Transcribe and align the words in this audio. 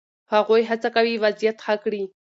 هغوی 0.33 0.61
هڅه 0.69 0.89
کوي 0.95 1.13
وضعیت 1.23 1.57
ښه 1.65 1.75
کړي. 1.83 2.03